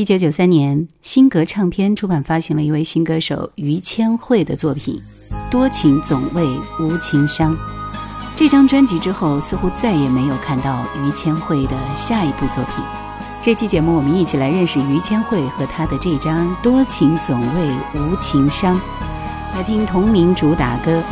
[0.00, 4.98] 一九九三年，新格唱片出版发行了一位新歌手于千惠的作品
[5.50, 6.42] 《多情总为
[6.80, 7.54] 无情伤》。
[8.34, 12.82] 这张专辑之后，似乎再也没有看到于千惠的下一部作品。
[13.42, 18.76] 这期节目，我们一起来认识于千惠和她的这张《多情总为无情伤》，
[19.54, 21.02] 来听同名主打歌。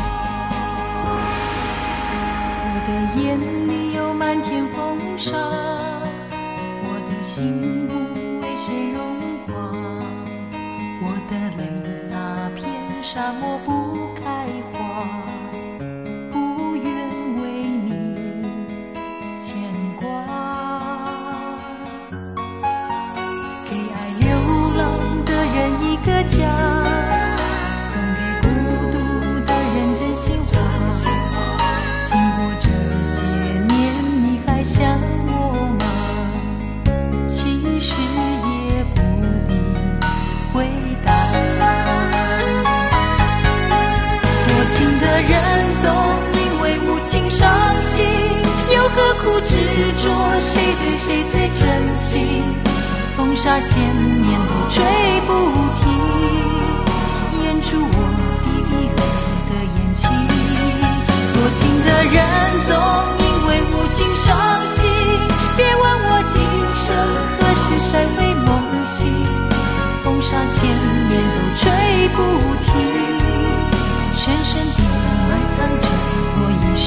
[53.49, 54.77] 沙千年都吹
[55.27, 55.33] 不
[55.81, 55.83] 停，
[57.43, 57.97] 演出我
[58.43, 59.01] 滴滴泪
[59.49, 60.05] 的眼睛。
[61.33, 62.15] 多情的人
[62.69, 62.71] 总
[63.25, 64.27] 因为无情伤
[64.67, 64.85] 心，
[65.57, 66.37] 别问我今
[66.77, 66.85] 生
[67.41, 68.47] 何时才会梦
[68.85, 68.99] 醒。
[70.05, 70.69] 风沙千
[71.09, 71.65] 年都吹
[72.13, 72.17] 不
[72.65, 72.69] 停，
[74.13, 74.79] 深深地
[75.27, 75.89] 埋藏着
[76.37, 76.87] 我一生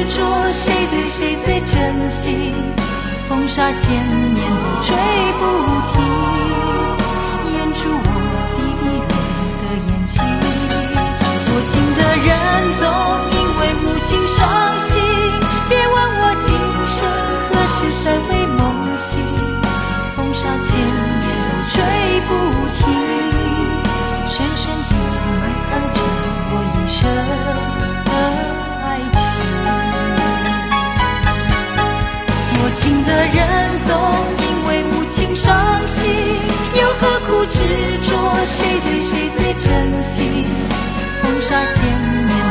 [0.00, 2.54] 执着谁对谁最真心？
[3.28, 3.92] 风沙千
[4.32, 4.96] 年都吹
[5.38, 5.42] 不
[5.92, 5.94] 停，
[7.52, 8.08] 演出我
[8.56, 9.12] 滴滴泪
[9.60, 10.14] 的眼睛。
[11.44, 12.28] 多情的人
[37.50, 37.58] 执
[38.08, 40.46] 着谁对谁最真心？
[41.22, 41.84] 风沙千
[42.26, 42.49] 年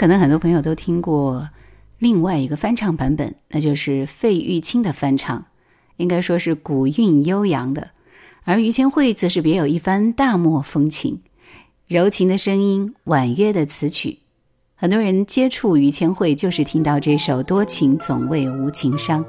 [0.00, 1.50] 可能很多朋友都听过
[1.98, 5.44] 另外一个翻唱版本，那就是费玉清的翻唱，
[5.98, 7.90] 应该说是古韵悠扬的。
[8.44, 11.20] 而于谦惠则是别有一番大漠风情，
[11.86, 14.20] 柔情的声音，婉约的词曲。
[14.74, 19.22] 很多人接触于谦惠，就是听到这首《多情总为无情伤》。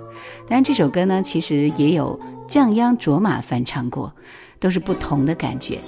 [0.48, 2.18] 当然，这首歌呢，其实也有
[2.48, 4.16] 降央卓玛翻唱过，
[4.58, 5.80] 都是不同的感觉。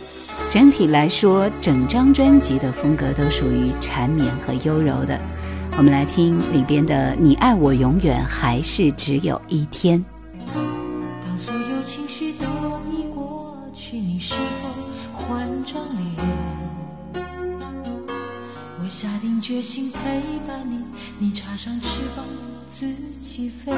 [0.53, 5.19] 整体来说，整张专辑的风格都属于缠绵和优柔的。
[5.75, 10.05] 我们来听里边的“你爱我永远还是只有一天
[11.25, 12.45] 当所有情绪都
[12.95, 14.69] 已过去，你是否
[15.11, 17.25] 换张脸？
[18.79, 19.99] 我下定决决心陪
[20.47, 20.83] 伴你，
[21.19, 22.25] 你插上翅膀
[22.67, 22.91] 自
[23.21, 23.71] 己飞。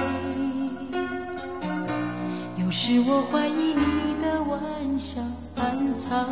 [2.77, 4.59] 是我怀疑你的玩
[4.99, 5.21] 笑
[5.55, 6.27] 暗藏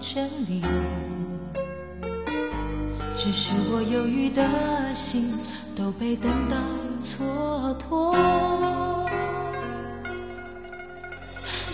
[0.00, 0.60] 真理，
[3.14, 4.44] 只是我犹豫的
[4.92, 5.32] 心
[5.76, 6.56] 都被等待
[7.00, 7.22] 蹉
[7.78, 8.12] 跎。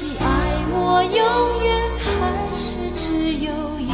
[0.02, 0.24] 你爱
[0.70, 2.06] 我永远还
[2.54, 3.08] 是只
[3.42, 3.50] 有
[3.80, 3.90] 一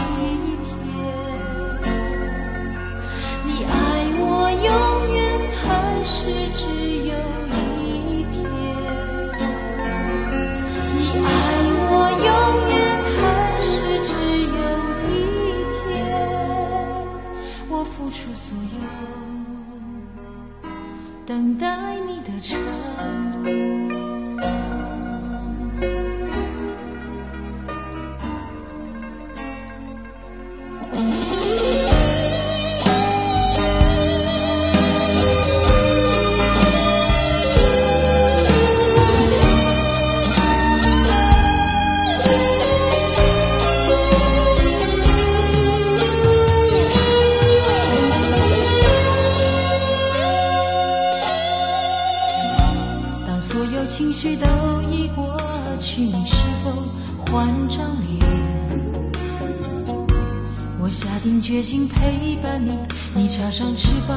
[60.86, 62.78] 我下定决心陪伴你，
[63.12, 64.16] 你插上翅膀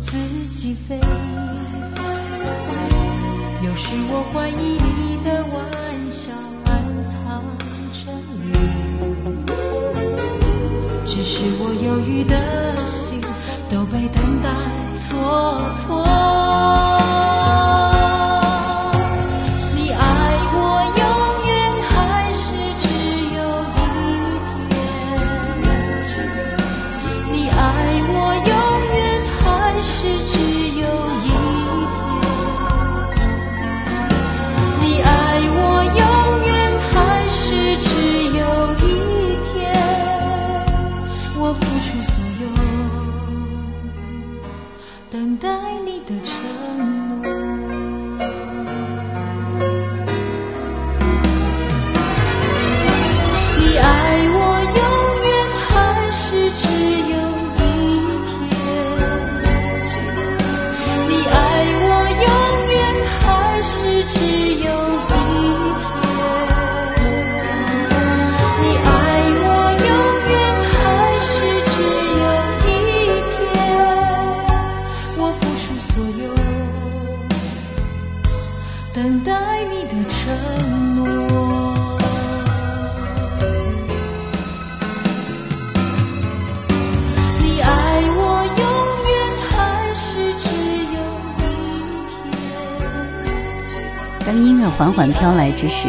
[0.00, 0.16] 自
[0.50, 0.98] 己飞。
[3.62, 6.32] 有时我怀疑你的玩笑
[6.64, 7.44] 暗藏
[7.92, 8.08] 真
[8.40, 8.48] 理，
[11.04, 12.34] 只是我犹豫的
[12.86, 13.20] 心
[13.68, 14.48] 都被等待
[14.94, 15.12] 蹉
[15.86, 16.95] 跎。
[94.76, 95.88] 缓缓飘来之时，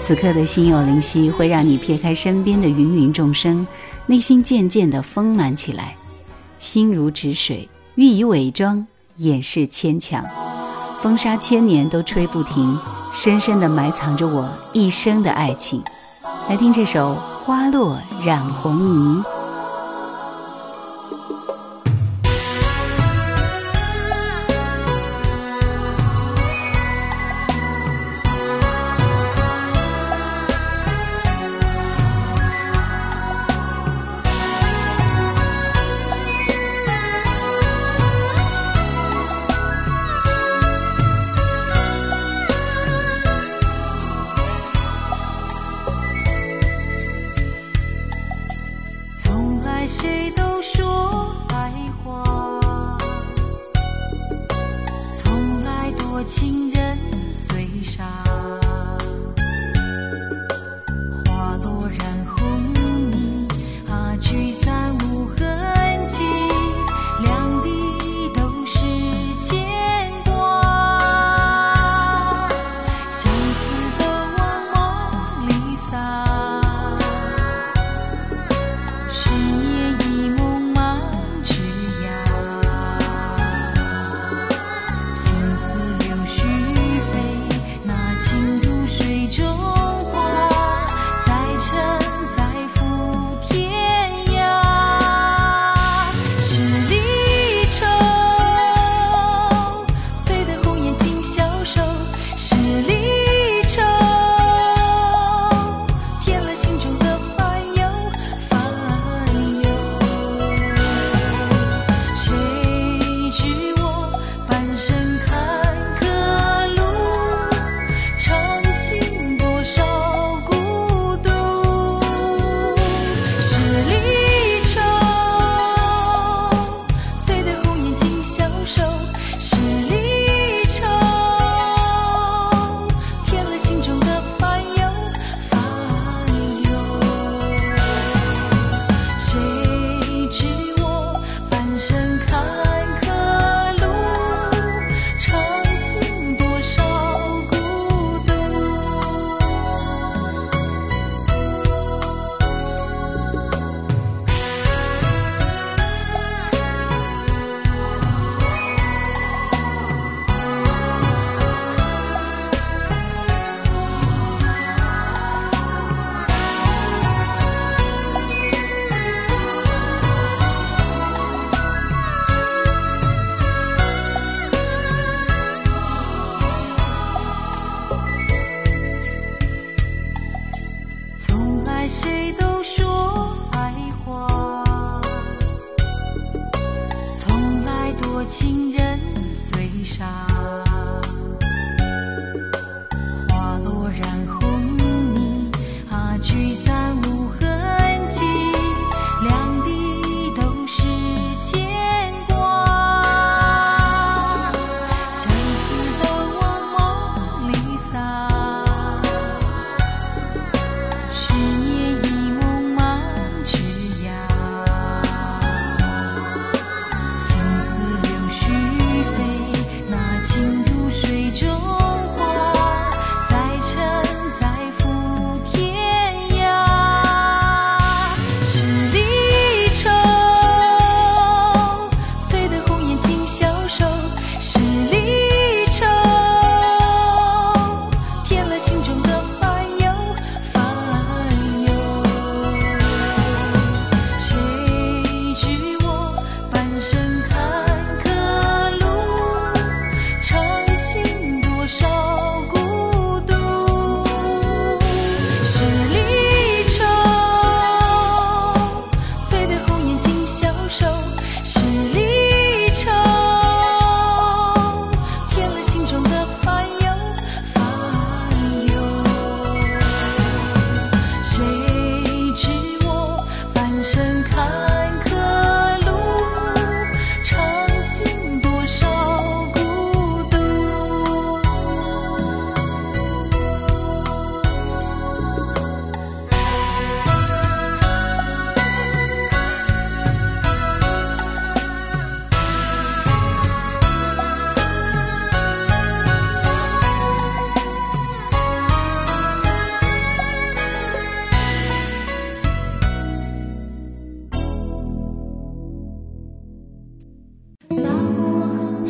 [0.00, 3.66] 此刻的心有灵犀会让你撇开身边的芸芸众生，
[4.06, 5.96] 内心渐渐的丰满起来，
[6.60, 8.86] 心如止水，欲以伪装
[9.16, 10.24] 掩饰牵强，
[11.02, 12.78] 风沙千年都吹不停，
[13.12, 15.82] 深深的埋藏着我一生的爱情。
[16.48, 17.14] 来听这首
[17.44, 19.20] 《花落染红泥》。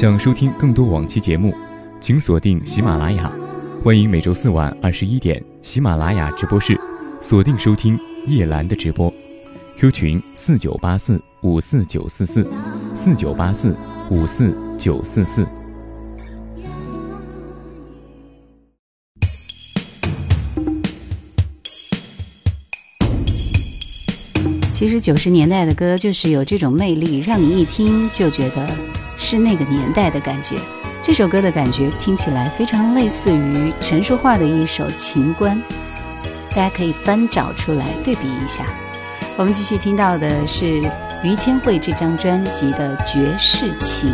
[0.09, 1.55] 想收听更多往期节目，
[2.01, 3.31] 请锁定喜马拉雅。
[3.85, 6.81] 欢迎每周四晚二十一点喜马拉雅直播室
[7.21, 9.13] 锁定收听叶兰的直播。
[9.77, 12.51] Q 群四九八四五四九四四
[12.95, 13.77] 四九八四
[14.11, 15.47] 五四九四四。
[24.73, 28.67] 其实九十年代的歌就是有这种魅力，让你一听就觉得
[29.19, 30.57] 是那个年代的感觉。
[31.03, 35.57] 这首歌的感觉听起来非常类似于陈淑桦的一首《情关》，
[36.51, 38.65] 大家可以翻找出来对比一下。
[39.37, 40.81] 我们继续听到的是
[41.23, 44.11] 于谦惠这张专辑的《绝世情》。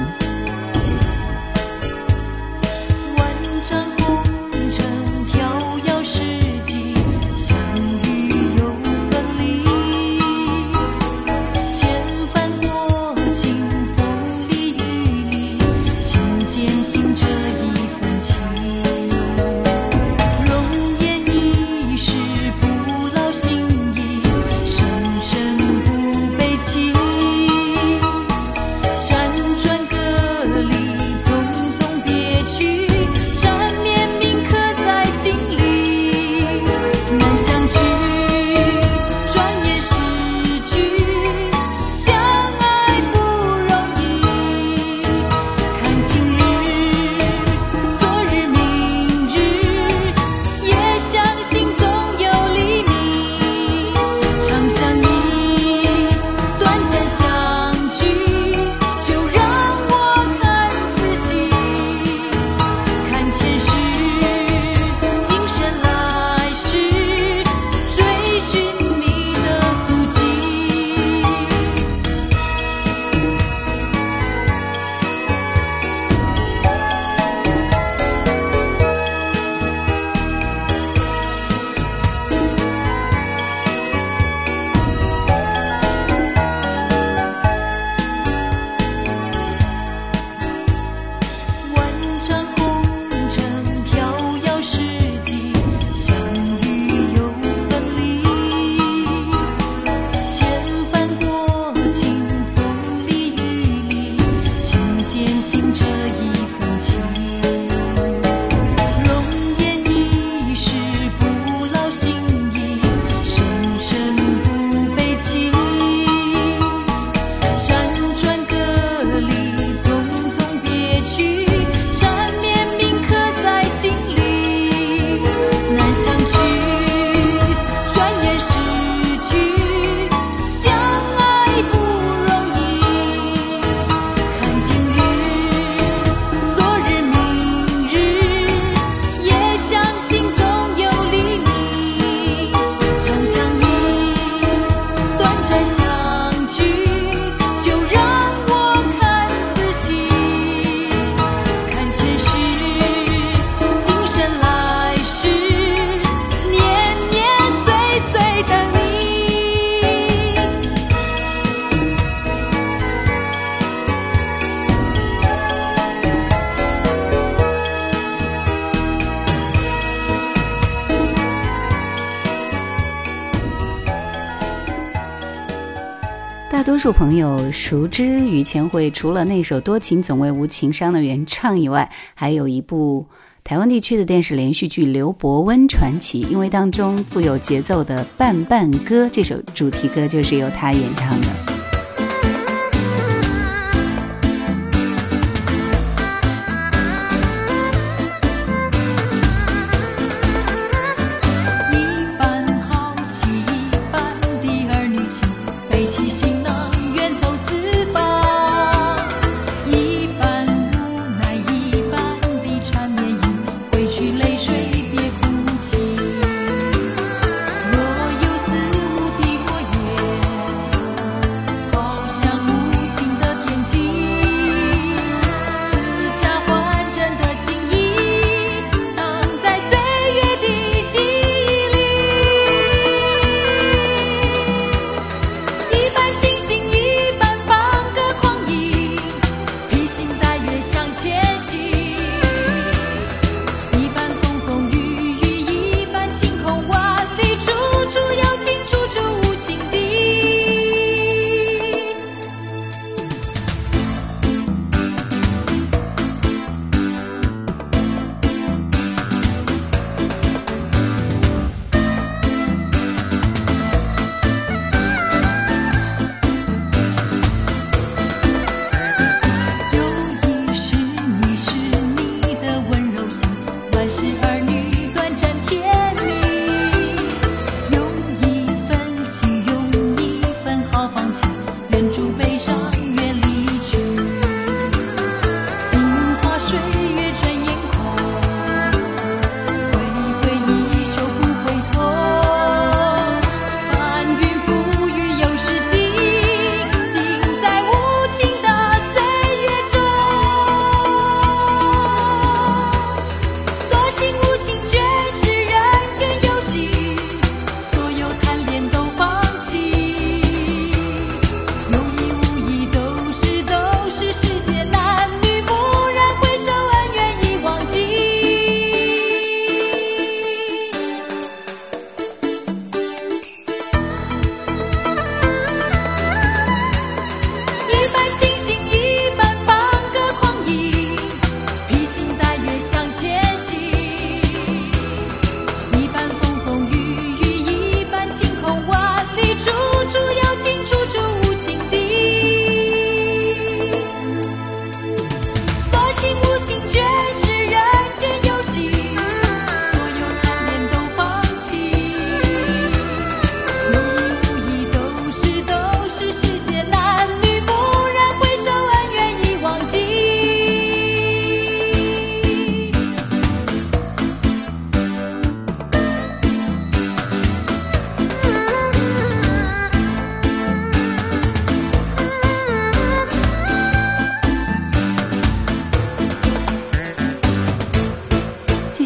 [176.84, 183.06] 数朋友熟知于千惠，除了那首《多情总为无情伤》的原唱以外，还有一部
[183.42, 191.53] 台湾地区的电视连续剧《刘伯温传奇》，因为当中富有节奏的《伴伴歌》这首主题歌就是由他演唱的。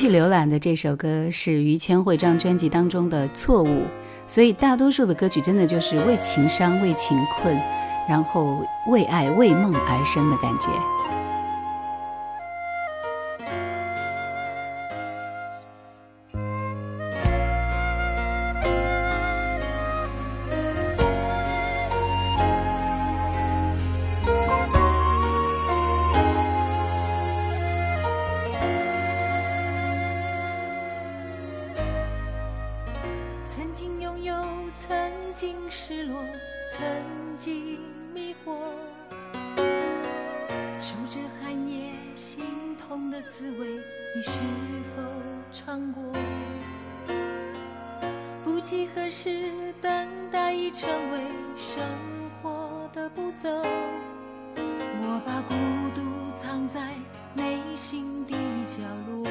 [0.09, 3.85] 浏览的这首歌是于谦惠这张专辑当中的错误，
[4.27, 7.55] 所以大多数的歌曲真的就是为情伤、为情困，
[8.09, 10.98] 然后为爱、为梦而生的感觉。
[48.59, 51.21] 不知何时等待已成为
[51.57, 51.81] 生
[52.43, 53.49] 活的步骤？
[54.57, 55.55] 我把孤
[55.95, 56.03] 独
[56.43, 56.81] 藏在
[57.35, 58.35] 内心的
[58.67, 59.25] 角落。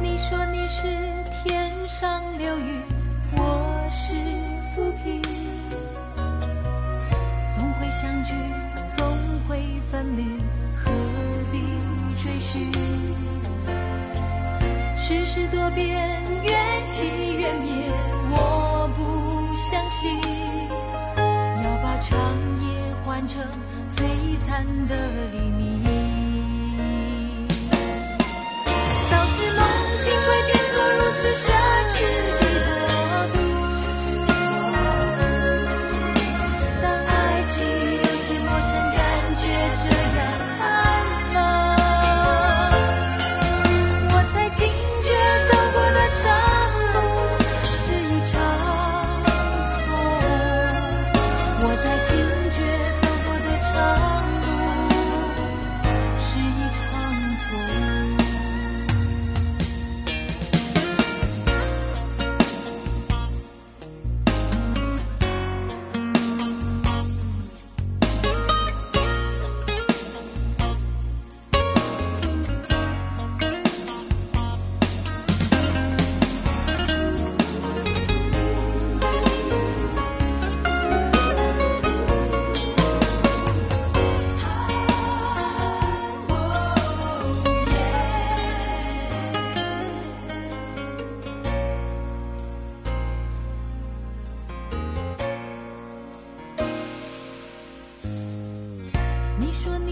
[0.00, 0.86] 你说你是
[1.44, 2.80] 天上流云
[3.36, 4.14] 我是
[4.74, 5.20] 浮萍。
[7.54, 8.32] 总会相聚
[8.96, 9.04] 总
[9.46, 10.24] 会分离
[10.74, 10.90] 何
[11.52, 11.58] 必
[12.18, 12.72] 追寻？
[15.10, 17.72] 世事多变，缘起缘灭，
[18.30, 20.16] 我不相信。
[21.16, 22.16] 要把长
[22.62, 23.42] 夜换成
[23.90, 24.04] 璀
[24.46, 24.94] 璨的
[25.32, 25.79] 黎明。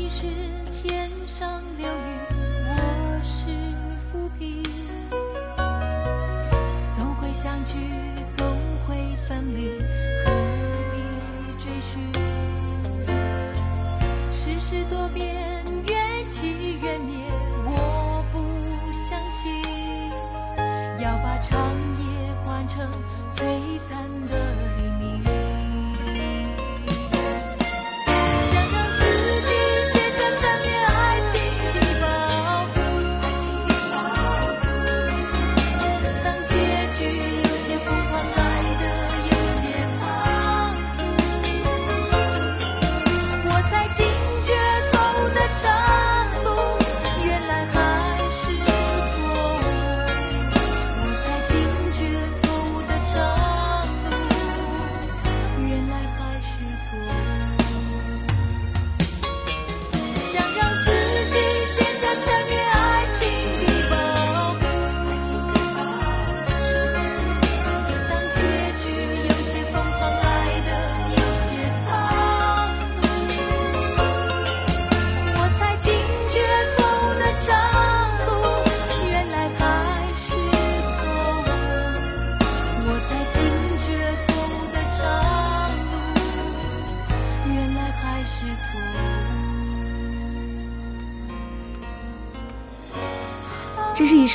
[0.00, 0.28] 你是
[0.70, 1.92] 天上流云，
[2.68, 3.50] 我是
[4.06, 4.62] 浮萍，
[6.94, 7.74] 总会相聚，
[8.36, 8.46] 总
[8.86, 8.94] 会
[9.28, 9.72] 分离，
[10.24, 10.30] 何
[10.92, 10.96] 必
[11.58, 12.00] 追寻？
[14.30, 15.34] 世事多变，
[15.88, 17.26] 缘起缘灭，
[17.64, 18.38] 我不
[18.92, 19.50] 相信，
[21.02, 21.58] 要把长
[21.98, 22.88] 夜换成
[23.34, 24.47] 璀璨的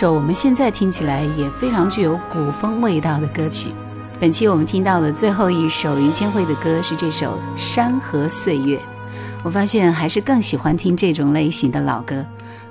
[0.03, 3.69] 首我们现在听起来也非常具有古风味道的歌曲。
[4.19, 8.77] 本期我们听到的最后一首于谦惠的歌是这首《山河岁月》。
[9.45, 12.25] 我发现还是更喜欢听这种类型的老歌，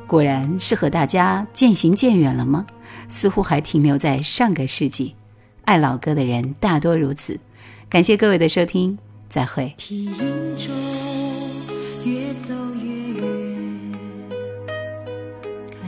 [0.06, 2.66] 果然是和大家渐行渐远了吗？
[3.08, 5.14] 似乎还停留在上个世纪。
[5.64, 7.40] 爱老歌的人大多如此。
[7.88, 8.98] 感谢各位的收听，
[9.30, 9.74] 再会。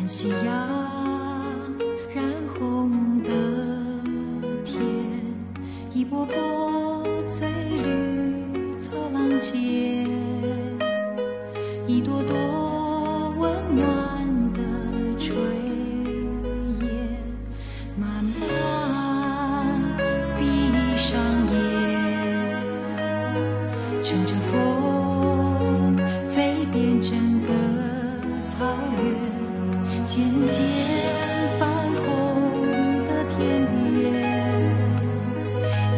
[0.06, 0.83] 夕阳
[6.24, 6.53] 一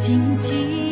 [0.07, 0.86] 静静